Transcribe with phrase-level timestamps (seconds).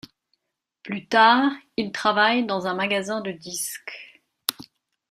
[0.81, 4.23] Plus tard il travaille dans un magasin de disques.